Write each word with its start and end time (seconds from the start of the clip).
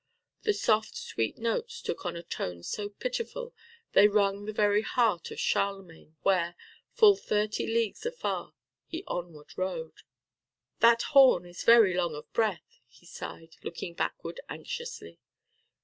The 0.41 0.53
soft, 0.53 0.95
sweet 0.95 1.37
notes 1.37 1.79
took 1.79 2.07
on 2.07 2.15
a 2.15 2.23
tone 2.23 2.63
so 2.63 2.89
pitiful, 2.89 3.53
they 3.91 4.07
wrung 4.07 4.45
the 4.45 4.51
very 4.51 4.81
heart 4.81 5.29
of 5.29 5.39
Charlemagne, 5.39 6.15
where, 6.23 6.55
full 6.91 7.15
thirty 7.15 7.67
leagues 7.67 8.03
afar, 8.03 8.55
he 8.87 9.03
onward 9.05 9.55
rode. 9.59 10.01
"That 10.79 11.03
horn 11.13 11.45
is 11.45 11.63
very 11.63 11.93
long 11.93 12.15
of 12.15 12.33
breath," 12.33 12.79
he 12.87 13.05
sighed, 13.05 13.57
looking 13.61 13.93
backward 13.93 14.39
anxiously. 14.49 15.19